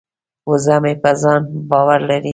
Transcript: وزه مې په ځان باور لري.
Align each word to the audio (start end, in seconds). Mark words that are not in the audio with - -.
وزه 0.49 0.75
مې 0.83 0.93
په 1.01 1.11
ځان 1.21 1.41
باور 1.69 1.99
لري. 2.09 2.29